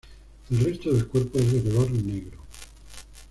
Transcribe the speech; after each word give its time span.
El 0.49 0.65
resto 0.65 0.91
del 0.91 1.05
cuerpo 1.05 1.37
es 1.37 1.53
de 1.53 1.61
color 1.71 1.91
negro. 1.91 2.39